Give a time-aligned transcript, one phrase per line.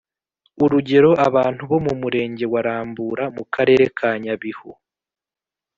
[0.63, 4.71] Urugero Abantu bo mu Murenge wa Rambura mu Karere ka Nyabihu.